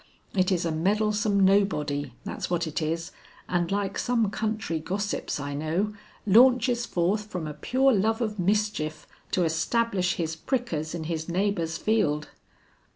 [0.33, 3.11] It is a meddlesome nobody, that's what it is,
[3.47, 5.93] and like some country gossips I know,
[6.25, 11.77] launches forth from a pure love of mischief to establish his prickers in his neighbor's
[11.77, 12.29] field."